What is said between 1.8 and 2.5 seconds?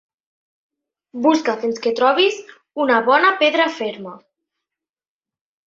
que trobis